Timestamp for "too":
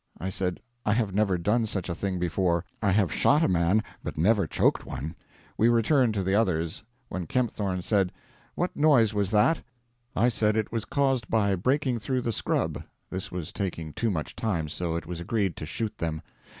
13.93-14.09